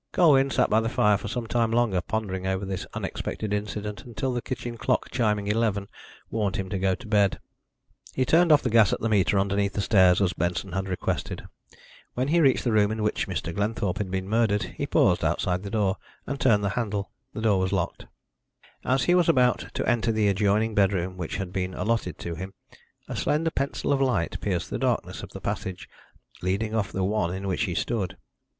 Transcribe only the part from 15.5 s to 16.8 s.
the door, and turned the